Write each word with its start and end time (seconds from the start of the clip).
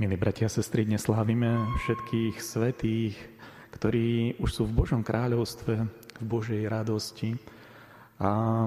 Milí 0.00 0.16
bratia 0.16 0.48
a 0.48 0.54
sestry, 0.56 0.88
dnes 0.88 1.04
slávime 1.04 1.60
všetkých 1.84 2.40
svetých, 2.40 3.20
ktorí 3.68 4.40
už 4.40 4.48
sú 4.48 4.62
v 4.64 4.72
Božom 4.72 5.04
kráľovstve, 5.04 5.74
v 5.92 6.24
Božej 6.24 6.64
radosti. 6.72 7.36
A 8.16 8.64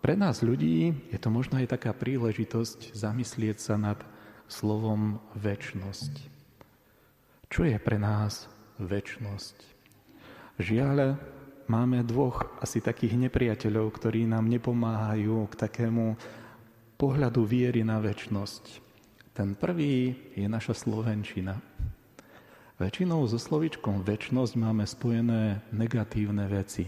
pre 0.00 0.16
nás 0.16 0.40
ľudí 0.40 0.96
je 1.12 1.20
to 1.20 1.28
možno 1.28 1.60
aj 1.60 1.76
taká 1.76 1.92
príležitosť 1.92 2.96
zamyslieť 2.96 3.60
sa 3.60 3.76
nad 3.76 4.00
slovom 4.48 5.20
väčnosť. 5.36 6.24
Čo 7.52 7.68
je 7.68 7.76
pre 7.76 8.00
nás 8.00 8.48
väčnosť? 8.80 9.56
Žiaľ, 10.56 11.20
máme 11.68 12.00
dvoch 12.00 12.48
asi 12.64 12.80
takých 12.80 13.20
nepriateľov, 13.28 13.92
ktorí 13.92 14.24
nám 14.24 14.48
nepomáhajú 14.48 15.36
k 15.52 15.54
takému 15.68 16.16
pohľadu 16.96 17.44
viery 17.44 17.84
na 17.84 18.00
väčnosť. 18.00 18.91
Ten 19.32 19.56
prvý 19.56 20.12
je 20.36 20.44
naša 20.44 20.76
slovenčina. 20.76 21.56
Väčšinou 22.76 23.24
so 23.24 23.40
slovičkom 23.40 24.04
väčnosť 24.04 24.52
máme 24.60 24.84
spojené 24.84 25.64
negatívne 25.72 26.44
veci. 26.52 26.84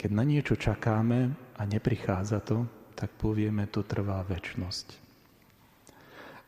Keď 0.00 0.10
na 0.16 0.24
niečo 0.24 0.56
čakáme 0.56 1.28
a 1.60 1.62
neprichádza 1.68 2.40
to, 2.40 2.64
tak 2.96 3.12
povieme, 3.20 3.68
to 3.68 3.84
trvá 3.84 4.24
väčnosť. 4.24 4.96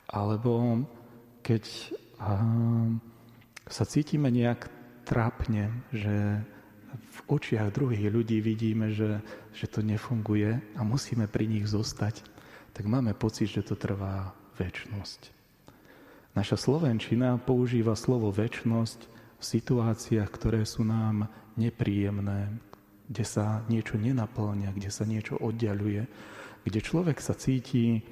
Alebo 0.08 0.80
keď 1.44 1.92
sa 3.68 3.84
cítime 3.84 4.32
nejak 4.32 4.72
trápne, 5.04 5.68
že 5.92 6.40
v 6.96 7.18
očiach 7.28 7.76
druhých 7.76 8.08
ľudí 8.08 8.40
vidíme, 8.40 8.88
že, 8.88 9.20
že 9.52 9.68
to 9.68 9.84
nefunguje 9.84 10.56
a 10.72 10.80
musíme 10.80 11.28
pri 11.28 11.44
nich 11.44 11.68
zostať, 11.68 12.24
tak 12.72 12.88
máme 12.88 13.12
pocit, 13.12 13.52
že 13.52 13.60
to 13.60 13.76
trvá 13.76 14.32
väčnosť. 14.58 15.32
Naša 16.36 16.56
Slovenčina 16.60 17.40
používa 17.40 17.96
slovo 17.96 18.28
väčnosť 18.28 19.00
v 19.40 19.44
situáciách, 19.44 20.28
ktoré 20.28 20.68
sú 20.68 20.84
nám 20.84 21.32
nepríjemné, 21.56 22.52
kde 23.08 23.24
sa 23.24 23.64
niečo 23.72 23.96
nenaplňa, 23.96 24.76
kde 24.76 24.90
sa 24.92 25.08
niečo 25.08 25.40
oddialuje, 25.40 26.04
kde 26.68 26.80
človek 26.82 27.20
sa 27.24 27.32
cíti 27.32 28.04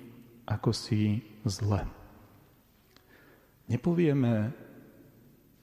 ako 0.48 0.70
si 0.72 1.20
zle. 1.44 1.84
Nepovieme 3.68 4.52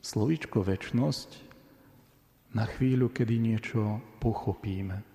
slovíčko 0.01 0.65
väčnosť 0.65 1.29
na 2.57 2.65
chvíľu, 2.65 3.13
kedy 3.13 3.37
niečo 3.37 4.01
pochopíme. 4.17 5.10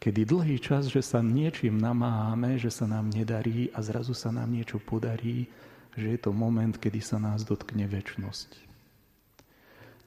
Kedy 0.00 0.24
dlhý 0.24 0.56
čas, 0.56 0.88
že 0.88 1.04
sa 1.04 1.20
niečím 1.20 1.76
namáhame, 1.76 2.56
že 2.56 2.72
sa 2.72 2.88
nám 2.88 3.12
nedarí 3.12 3.68
a 3.76 3.84
zrazu 3.84 4.16
sa 4.16 4.32
nám 4.32 4.48
niečo 4.48 4.80
podarí, 4.80 5.44
že 5.92 6.16
je 6.16 6.18
to 6.24 6.32
moment, 6.32 6.72
kedy 6.72 7.04
sa 7.04 7.20
nás 7.20 7.44
dotkne 7.44 7.84
väčnosť. 7.84 8.48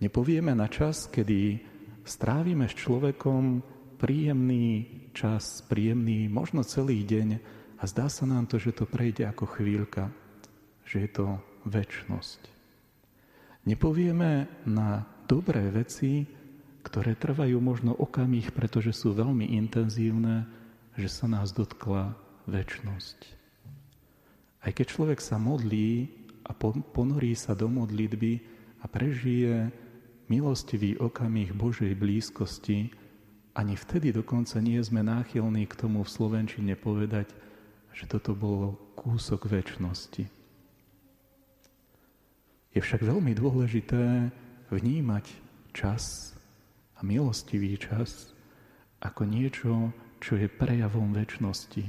Nepovieme 0.01 0.57
na 0.57 0.65
čas, 0.65 1.05
kedy 1.05 1.61
strávime 2.01 2.65
s 2.65 2.73
človekom 2.73 3.61
príjemný 4.01 4.89
čas, 5.13 5.61
príjemný 5.69 6.25
možno 6.25 6.65
celý 6.65 7.05
deň 7.05 7.29
a 7.77 7.83
zdá 7.85 8.09
sa 8.09 8.25
nám 8.25 8.49
to, 8.49 8.57
že 8.57 8.73
to 8.73 8.89
prejde 8.89 9.29
ako 9.29 9.45
chvíľka, 9.45 10.09
že 10.89 11.05
je 11.05 11.09
to 11.13 11.27
väčnosť. 11.69 12.41
Nepovieme 13.69 14.49
na 14.67 15.05
dobré 15.29 15.69
veci, 15.71 16.27
ktoré 16.83 17.15
trvajú 17.15 17.57
možno 17.63 17.95
okamih, 17.95 18.51
pretože 18.51 18.91
sú 18.91 19.15
veľmi 19.15 19.55
intenzívne, 19.55 20.45
že 20.99 21.07
sa 21.09 21.25
nás 21.25 21.55
dotkla 21.55 22.13
väčnosť. 22.45 23.19
Aj 24.63 24.71
keď 24.71 24.85
človek 24.91 25.19
sa 25.19 25.39
modlí 25.39 26.11
a 26.43 26.51
ponorí 26.91 27.35
sa 27.35 27.55
do 27.55 27.71
modlitby 27.71 28.43
a 28.83 28.85
prežije 28.87 29.71
milostivý 30.27 30.99
okamih 30.99 31.55
Božej 31.55 31.95
blízkosti, 31.95 32.91
ani 33.53 33.77
vtedy 33.77 34.11
dokonca 34.11 34.57
nie 34.59 34.79
sme 34.81 35.05
náchylní 35.05 35.69
k 35.69 35.77
tomu 35.77 36.03
v 36.03 36.13
Slovenčine 36.13 36.73
povedať, 36.75 37.31
že 37.93 38.09
toto 38.09 38.33
bolo 38.33 38.75
kúsok 38.97 39.45
väčšnosti. 39.45 40.25
Je 42.73 42.79
však 42.81 43.05
veľmi 43.05 43.37
dôležité 43.37 44.33
vnímať 44.73 45.25
čas 45.77 46.32
milostivý 47.03 47.75
čas 47.75 48.31
ako 49.03 49.27
niečo, 49.27 49.91
čo 50.23 50.39
je 50.39 50.47
prejavom 50.47 51.11
väčšnosti. 51.11 51.83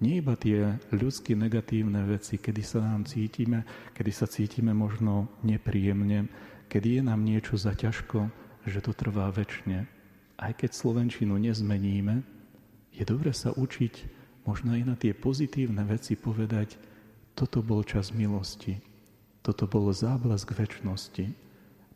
Nie 0.00 0.24
iba 0.24 0.32
tie 0.38 0.80
ľudské 0.94 1.36
negatívne 1.36 2.00
veci, 2.08 2.40
kedy 2.40 2.62
sa 2.64 2.80
nám 2.80 3.04
cítime, 3.04 3.66
kedy 3.92 4.12
sa 4.14 4.24
cítime 4.24 4.72
možno 4.72 5.28
nepríjemne, 5.44 6.30
kedy 6.72 6.96
je 6.96 7.02
nám 7.04 7.20
niečo 7.20 7.60
za 7.60 7.76
ťažko, 7.76 8.30
že 8.64 8.80
to 8.80 8.96
trvá 8.96 9.28
väčšine. 9.28 9.84
Aj 10.40 10.52
keď 10.56 10.70
Slovenčinu 10.72 11.36
nezmeníme, 11.36 12.24
je 12.96 13.04
dobre 13.04 13.34
sa 13.36 13.52
učiť 13.52 13.94
možno 14.48 14.72
aj 14.72 14.82
na 14.88 14.94
tie 14.96 15.12
pozitívne 15.12 15.84
veci 15.84 16.16
povedať, 16.16 16.80
toto 17.36 17.60
bol 17.60 17.84
čas 17.84 18.14
milosti, 18.14 18.80
toto 19.44 19.68
bol 19.68 19.92
záblask 19.92 20.48
väčšnosti, 20.48 21.28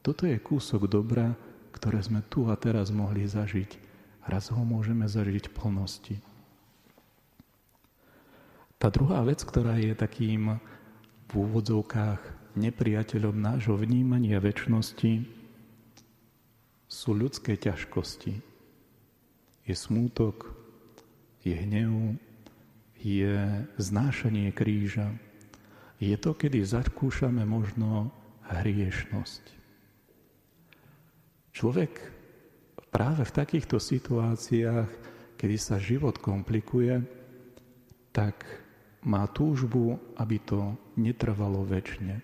toto 0.05 0.29
je 0.29 0.37
kúsok 0.37 0.85
dobra, 0.85 1.33
ktoré 1.75 1.99
sme 1.99 2.23
tu 2.31 2.47
a 2.47 2.55
teraz 2.55 2.95
mohli 2.95 3.27
zažiť. 3.27 3.77
Raz 4.31 4.55
ho 4.55 4.63
môžeme 4.63 5.11
zažiť 5.11 5.51
v 5.51 5.55
plnosti. 5.59 6.17
Tá 8.79 8.89
druhá 8.95 9.27
vec, 9.27 9.43
ktorá 9.43 9.77
je 9.81 9.93
takým 9.97 10.63
v 11.29 11.33
úvodzovkách 11.35 12.21
nepriateľom 12.55 13.35
nášho 13.35 13.75
vnímania 13.75 14.39
väčšnosti, 14.39 15.27
sú 16.87 17.11
ľudské 17.11 17.59
ťažkosti. 17.59 18.39
Je 19.67 19.75
smútok, 19.75 20.53
je 21.43 21.57
hnev, 21.59 22.15
je 23.03 23.67
znášanie 23.81 24.55
kríža. 24.55 25.11
Je 25.99 26.15
to, 26.21 26.37
kedy 26.37 26.63
zakúšame 26.63 27.43
možno 27.49 28.13
hriešnosť. 28.47 29.64
Človek 31.55 32.03
práve 32.91 33.23
v 33.23 33.37
takýchto 33.39 33.79
situáciách, 33.79 34.91
kedy 35.39 35.57
sa 35.57 35.79
život 35.79 36.19
komplikuje, 36.19 36.99
tak 38.11 38.43
má 39.07 39.31
túžbu, 39.31 40.03
aby 40.19 40.43
to 40.43 40.75
netrvalo 40.99 41.63
väčšine. 41.63 42.19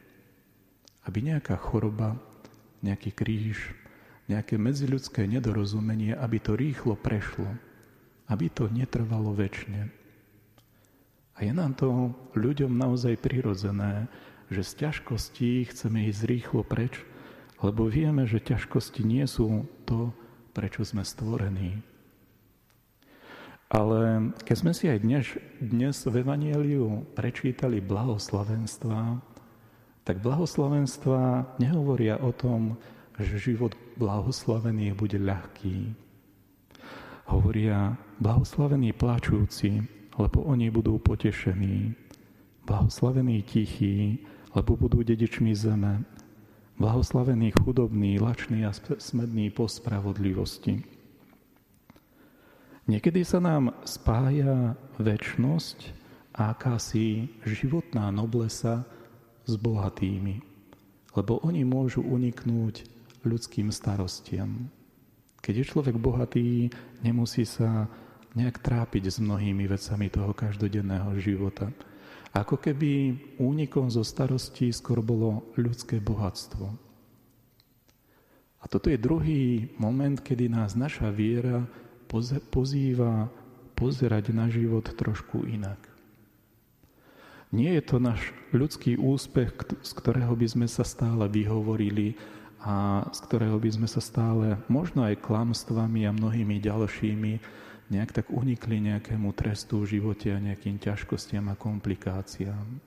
Aby 1.07 1.31
nejaká 1.31 1.55
choroba, 1.55 2.19
nejaký 2.83 3.15
kríž, 3.15 3.71
nejaké 4.27 4.59
medziľudské 4.59 5.27
nedorozumenie, 5.31 6.15
aby 6.19 6.43
to 6.43 6.59
rýchlo 6.59 6.99
prešlo, 6.99 7.51
aby 8.27 8.51
to 8.51 8.67
netrvalo 8.67 9.31
väčšine. 9.31 9.91
A 11.35 11.39
je 11.47 11.53
nám 11.55 11.79
to 11.79 12.15
ľuďom 12.35 12.75
naozaj 12.75 13.15
prirodzené, 13.19 14.11
že 14.51 14.67
z 14.67 14.71
ťažkostí 14.87 15.71
chceme 15.71 16.11
ísť 16.11 16.23
rýchlo 16.27 16.63
preč, 16.67 17.07
lebo 17.61 17.89
vieme, 17.89 18.25
že 18.25 18.41
ťažkosti 18.41 19.05
nie 19.05 19.25
sú 19.29 19.69
to, 19.85 20.13
prečo 20.57 20.85
sme 20.85 21.05
stvorení. 21.05 21.81
Ale 23.71 24.35
keď 24.43 24.57
sme 24.59 24.73
si 24.75 24.91
aj 24.91 24.99
dnes, 24.99 25.25
dnes 25.63 25.95
v 26.03 26.27
Evangeliu 26.27 27.07
prečítali 27.15 27.79
blahoslavenstva, 27.79 29.23
tak 30.03 30.19
blahoslavenstva 30.27 31.55
nehovoria 31.63 32.19
o 32.19 32.35
tom, 32.35 32.75
že 33.15 33.53
život 33.53 33.79
blahoslavených 33.95 34.95
bude 34.99 35.23
ľahký. 35.23 35.95
Hovoria 37.31 37.95
blahoslavení 38.19 38.91
plačúci, 38.91 39.87
lebo 40.19 40.43
oni 40.51 40.67
budú 40.75 40.99
potešení. 40.99 41.95
Blahoslavení 42.67 43.47
tichí, 43.47 44.19
lebo 44.51 44.75
budú 44.75 45.07
dedičmi 45.07 45.55
zeme. 45.55 46.03
Blahoslavený 46.81 47.53
chudobný, 47.61 48.17
lačný 48.17 48.65
a 48.65 48.73
smedný 48.73 49.53
po 49.53 49.69
spravodlivosti. 49.69 50.81
Niekedy 52.89 53.21
sa 53.21 53.37
nám 53.37 53.77
spája 53.85 54.81
väčnosť 54.97 55.93
a 56.33 56.57
akási 56.57 57.29
životná 57.45 58.09
noblesa 58.09 58.89
s 59.45 59.61
bohatými, 59.61 60.41
lebo 61.21 61.45
oni 61.45 61.69
môžu 61.69 62.01
uniknúť 62.01 62.89
ľudským 63.29 63.69
starostiam. 63.69 64.73
Keď 65.45 65.55
je 65.61 65.65
človek 65.69 66.01
bohatý, 66.01 66.73
nemusí 67.05 67.45
sa 67.45 67.93
nejak 68.33 68.57
trápiť 68.65 69.13
s 69.13 69.21
mnohými 69.21 69.69
vecami 69.69 70.09
toho 70.09 70.33
každodenného 70.33 71.13
života. 71.21 71.69
Ako 72.31 72.63
keby 72.63 73.19
únikom 73.43 73.91
zo 73.91 74.07
starostí 74.07 74.71
skôr 74.71 75.03
bolo 75.03 75.51
ľudské 75.59 75.99
bohatstvo. 75.99 76.71
A 78.61 78.65
toto 78.69 78.93
je 78.93 79.01
druhý 79.01 79.73
moment, 79.81 80.21
kedy 80.21 80.47
nás 80.47 80.79
naša 80.79 81.11
viera 81.11 81.65
pozýva 82.53 83.27
pozerať 83.75 84.31
na 84.37 84.47
život 84.53 84.85
trošku 84.85 85.49
inak. 85.49 85.81
Nie 87.51 87.81
je 87.81 87.83
to 87.83 87.97
náš 87.99 88.31
ľudský 88.55 88.95
úspech, 88.95 89.51
z 89.83 89.91
ktorého 89.99 90.31
by 90.39 90.47
sme 90.47 90.67
sa 90.71 90.87
stále 90.87 91.27
vyhovorili 91.27 92.15
a 92.63 93.03
z 93.11 93.19
ktorého 93.27 93.59
by 93.59 93.71
sme 93.75 93.89
sa 93.91 93.99
stále, 93.99 94.61
možno 94.71 95.03
aj 95.03 95.19
klamstvami 95.25 96.07
a 96.07 96.15
mnohými 96.15 96.63
ďalšími, 96.63 97.33
nejak 97.91 98.15
tak 98.15 98.31
unikli 98.31 98.79
nejakému 98.79 99.35
trestu 99.35 99.83
v 99.83 99.99
živote 99.99 100.31
a 100.31 100.39
nejakým 100.39 100.79
ťažkostiam 100.79 101.51
a 101.51 101.59
komplikáciám. 101.59 102.79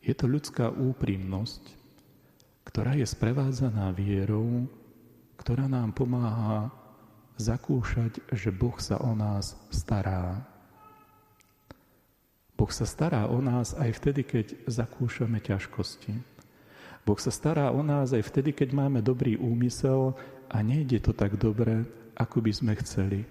Je 0.00 0.16
to 0.16 0.24
ľudská 0.24 0.72
úprimnosť, 0.72 1.60
ktorá 2.64 2.96
je 2.96 3.04
sprevádzaná 3.04 3.92
vierou, 3.92 4.64
ktorá 5.36 5.68
nám 5.68 5.92
pomáha 5.92 6.72
zakúšať, 7.36 8.18
že 8.32 8.48
Boh 8.48 8.74
sa 8.80 8.96
o 9.04 9.12
nás 9.12 9.54
stará. 9.68 10.40
Boh 12.58 12.72
sa 12.72 12.88
stará 12.88 13.28
o 13.30 13.38
nás 13.38 13.76
aj 13.76 14.02
vtedy, 14.02 14.26
keď 14.26 14.46
zakúšame 14.66 15.38
ťažkosti. 15.38 16.16
Boh 17.06 17.20
sa 17.20 17.30
stará 17.30 17.70
o 17.70 17.80
nás 17.84 18.10
aj 18.10 18.26
vtedy, 18.26 18.50
keď 18.50 18.74
máme 18.74 19.00
dobrý 19.04 19.38
úmysel 19.38 20.18
a 20.50 20.64
nejde 20.64 20.98
to 20.98 21.14
tak 21.14 21.38
dobre, 21.38 21.86
ako 22.18 22.42
by 22.42 22.52
sme 22.52 22.72
chceli. 22.82 23.22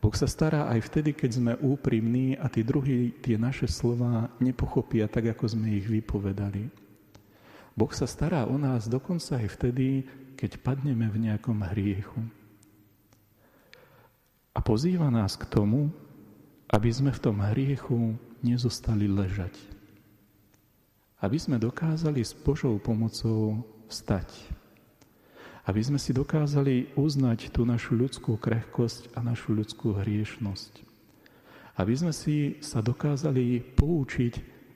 Boh 0.00 0.12
sa 0.12 0.28
stará 0.28 0.68
aj 0.68 0.92
vtedy, 0.92 1.16
keď 1.16 1.30
sme 1.32 1.52
úprimní 1.60 2.36
a 2.36 2.48
tí 2.48 2.60
druhí 2.60 3.12
tie 3.24 3.40
naše 3.40 3.64
slova 3.64 4.28
nepochopia 4.36 5.08
tak, 5.08 5.32
ako 5.32 5.56
sme 5.56 5.80
ich 5.80 5.88
vypovedali. 5.88 6.68
Boh 7.72 7.88
sa 7.92 8.04
stará 8.04 8.44
o 8.44 8.56
nás 8.60 8.84
dokonca 8.88 9.40
aj 9.40 9.48
vtedy, 9.56 10.04
keď 10.36 10.60
padneme 10.60 11.08
v 11.08 11.28
nejakom 11.28 11.56
hriechu. 11.72 12.20
A 14.54 14.60
pozýva 14.60 15.08
nás 15.08 15.40
k 15.40 15.48
tomu, 15.48 15.88
aby 16.68 16.92
sme 16.92 17.10
v 17.10 17.22
tom 17.24 17.40
hriechu 17.40 18.14
nezostali 18.44 19.08
ležať. 19.08 19.56
Aby 21.18 21.40
sme 21.40 21.56
dokázali 21.56 22.20
s 22.20 22.36
Božou 22.36 22.76
pomocou 22.76 23.64
vstať 23.88 24.28
aby 25.64 25.80
sme 25.80 25.96
si 25.96 26.12
dokázali 26.12 26.92
uznať 26.92 27.48
tú 27.48 27.64
našu 27.64 27.96
ľudskú 27.96 28.36
krehkosť 28.36 29.16
a 29.16 29.24
našu 29.24 29.56
ľudskú 29.56 29.96
hriešnosť. 29.96 30.84
Aby 31.80 31.94
sme 31.96 32.12
si 32.12 32.60
sa 32.60 32.84
dokázali 32.84 33.64
poučiť 33.74 34.34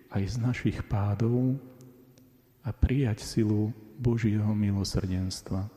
aj 0.09 0.23
z 0.25 0.37
našich 0.41 0.79
pádov 0.89 1.61
a 2.65 2.73
prijať 2.73 3.21
silu 3.21 3.71
Božieho 4.01 4.49
milosrdenstva. 4.57 5.69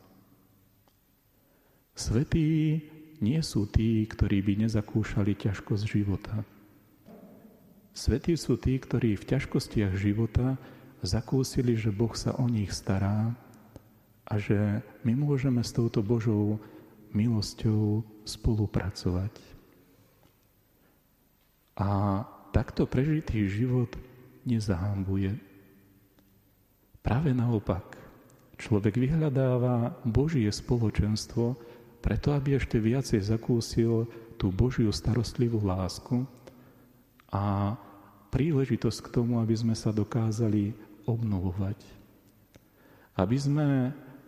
Svetí 1.91 2.79
nie 3.19 3.39
sú 3.43 3.67
tí, 3.67 4.07
ktorí 4.07 4.41
by 4.41 4.65
nezakúšali 4.65 5.35
ťažkosť 5.35 5.83
života. 5.85 6.41
Svetí 7.91 8.39
sú 8.39 8.55
tí, 8.55 8.79
ktorí 8.79 9.19
v 9.19 9.27
ťažkostiach 9.27 9.93
života 9.99 10.55
zakúsili, 11.03 11.75
že 11.75 11.91
Boh 11.91 12.15
sa 12.15 12.31
o 12.39 12.47
nich 12.47 12.71
stará 12.71 13.35
a 14.31 14.39
že 14.39 14.79
my 15.03 15.11
môžeme 15.11 15.59
s 15.59 15.75
touto 15.75 15.99
Božou 15.99 16.55
milosťou 17.11 17.99
spolupracovať. 18.23 19.35
A 21.75 22.23
takto 22.55 22.87
prežitý 22.87 23.51
život 23.51 23.91
nezahambuje. 24.47 25.35
Práve 27.03 27.35
naopak, 27.35 27.99
človek 28.55 28.95
vyhľadáva 28.95 29.99
Božie 30.07 30.47
spoločenstvo 30.47 31.59
preto, 31.99 32.31
aby 32.31 32.55
ešte 32.55 32.79
viacej 32.79 33.19
zakúsil 33.19 34.07
tú 34.39 34.47
Božiu 34.47 34.95
starostlivú 34.95 35.59
lásku 35.59 36.23
a 37.35 37.75
príležitosť 38.31 38.99
k 39.03 39.11
tomu, 39.11 39.43
aby 39.43 39.53
sme 39.59 39.75
sa 39.75 39.91
dokázali 39.91 40.71
obnovovať. 41.03 41.77
Aby 43.19 43.37
sme 43.37 43.67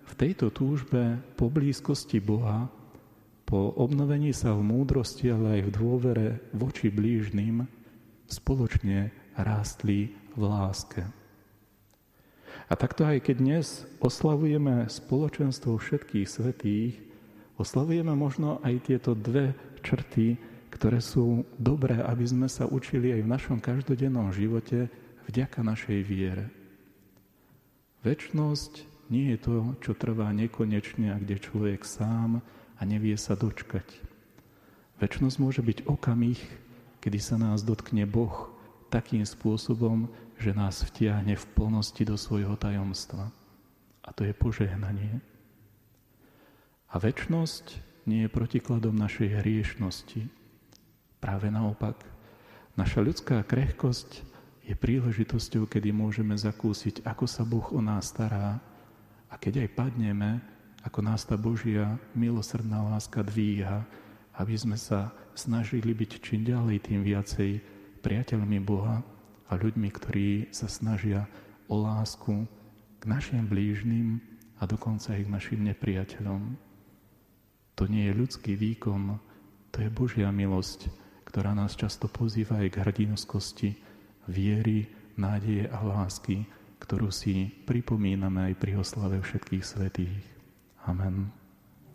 v 0.04 0.14
tejto 0.16 0.52
túžbe 0.52 1.20
po 1.40 1.48
blízkosti 1.48 2.20
Boha, 2.20 2.68
po 3.44 3.76
obnovení 3.78 4.32
sa 4.32 4.56
v 4.56 4.66
múdrosti, 4.66 5.30
ale 5.30 5.60
aj 5.60 5.62
v 5.68 5.76
dôvere 5.76 6.28
voči 6.56 6.90
blížnym, 6.90 7.68
spoločne 8.28 9.14
rástli 9.38 10.16
v 10.34 10.42
láske. 10.42 11.04
A 12.72 12.74
takto 12.74 13.06
aj 13.06 13.22
keď 13.30 13.36
dnes 13.38 13.68
oslavujeme 14.00 14.88
spoločenstvo 14.88 15.78
všetkých 15.78 16.28
svetých, 16.28 16.94
oslavujeme 17.60 18.16
možno 18.16 18.64
aj 18.66 18.90
tieto 18.90 19.14
dve 19.14 19.54
črty, 19.84 20.40
ktoré 20.74 20.98
sú 21.04 21.46
dobré, 21.62 22.02
aby 22.02 22.26
sme 22.26 22.48
sa 22.50 22.66
učili 22.66 23.14
aj 23.14 23.22
v 23.22 23.32
našom 23.38 23.58
každodennom 23.62 24.34
živote 24.34 24.90
vďaka 25.30 25.62
našej 25.62 26.00
viere. 26.02 26.50
Večnosť 28.02 28.93
nie 29.12 29.36
je 29.36 29.38
to, 29.40 29.56
čo 29.84 29.92
trvá 29.98 30.32
nekonečne 30.32 31.12
a 31.12 31.20
kde 31.20 31.42
človek 31.42 31.84
sám 31.84 32.40
a 32.78 32.82
nevie 32.84 33.16
sa 33.20 33.36
dočkať. 33.36 33.86
Večnosť 35.04 35.38
môže 35.42 35.62
byť 35.66 35.90
okamih, 35.90 36.40
kedy 37.04 37.20
sa 37.20 37.36
nás 37.36 37.66
dotkne 37.68 38.08
Boh 38.08 38.54
takým 38.88 39.26
spôsobom, 39.26 40.08
že 40.40 40.56
nás 40.56 40.86
vtiahne 40.86 41.36
v 41.36 41.46
plnosti 41.58 42.04
do 42.06 42.16
svojho 42.16 42.56
tajomstva. 42.56 43.34
A 44.04 44.10
to 44.12 44.28
je 44.28 44.36
požehnanie. 44.36 45.20
A 46.94 47.00
večnosť 47.02 47.80
nie 48.06 48.28
je 48.28 48.32
protikladom 48.32 48.94
našej 48.94 49.42
hriešnosti. 49.42 50.28
Práve 51.24 51.48
naopak, 51.50 52.04
naša 52.76 53.00
ľudská 53.00 53.42
krehkosť 53.48 54.24
je 54.64 54.76
príležitosťou, 54.76 55.68
kedy 55.68 55.92
môžeme 55.96 56.36
zakúsiť, 56.36 57.04
ako 57.04 57.26
sa 57.28 57.44
Boh 57.44 57.66
o 57.72 57.80
nás 57.80 58.12
stará 58.12 58.60
a 59.34 59.36
keď 59.42 59.66
aj 59.66 59.70
padneme, 59.74 60.38
ako 60.86 61.00
nás 61.02 61.26
tá 61.26 61.34
Božia 61.34 61.98
milosrdná 62.14 62.86
láska 62.94 63.26
dvíha, 63.26 63.82
aby 64.38 64.54
sme 64.54 64.78
sa 64.78 65.10
snažili 65.34 65.90
byť 65.90 66.22
čím 66.22 66.46
ďalej, 66.46 66.86
tým 66.86 67.02
viacej 67.02 67.58
priateľmi 68.06 68.62
Boha 68.62 69.02
a 69.50 69.52
ľuďmi, 69.58 69.90
ktorí 69.90 70.54
sa 70.54 70.70
snažia 70.70 71.26
o 71.66 71.82
lásku 71.82 72.46
k 73.02 73.04
našim 73.10 73.50
blížnym 73.50 74.22
a 74.62 74.70
dokonca 74.70 75.18
aj 75.18 75.26
k 75.26 75.34
našim 75.34 75.60
nepriateľom. 75.66 76.42
To 77.74 77.84
nie 77.90 78.06
je 78.06 78.14
ľudský 78.14 78.54
výkon, 78.54 79.18
to 79.74 79.82
je 79.82 79.90
Božia 79.90 80.30
milosť, 80.30 80.94
ktorá 81.26 81.58
nás 81.58 81.74
často 81.74 82.06
pozýva 82.06 82.62
aj 82.62 82.70
k 82.70 82.80
hrdinskosti, 82.86 83.70
viery, 84.30 84.86
nádeje 85.18 85.66
a 85.74 85.82
lásky, 85.82 86.46
ktorú 86.84 87.08
si 87.16 87.48
pripomíname 87.64 88.52
aj 88.52 88.54
pri 88.60 88.76
oslave 88.84 89.24
všetkých 89.24 89.64
svetých. 89.64 90.20
Amen. 90.84 91.43